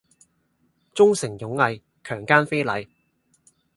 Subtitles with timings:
[0.95, 2.89] 忠誠勇毅強姦非禮